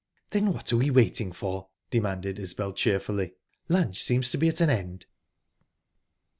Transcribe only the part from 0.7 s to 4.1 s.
are we waiting for?" demanded Isbel cheerfully. "Lunch